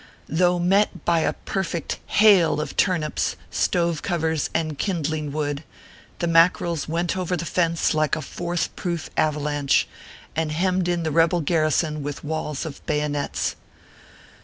[0.29, 5.63] Though met by a perfect hail of turnips, stove covers, and kindling wood,
[6.17, 9.87] the Mackerels went over the fence like a fourth proof avalanche,
[10.35, 13.55] and hemmed in the rebel garrison with walls of bayonets.